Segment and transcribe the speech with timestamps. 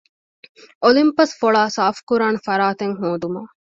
[0.83, 3.51] އޮލިމްޕަސް ފޮޅާ ސާފުކުރާނެ ފަރާތެއް ހޯދުމަށް